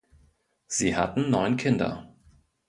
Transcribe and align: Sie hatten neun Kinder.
Sie 0.65 0.95
hatten 0.95 1.29
neun 1.29 1.57
Kinder. 1.57 2.11